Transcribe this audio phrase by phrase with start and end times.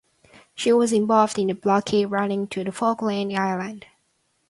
[0.55, 3.85] She was involved in the blockade running to the Falkland Islands.